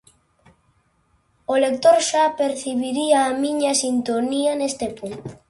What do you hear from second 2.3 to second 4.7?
percibiría a miña sintonía,